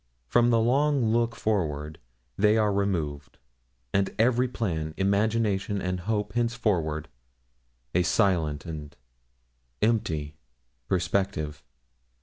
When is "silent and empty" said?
8.01-10.37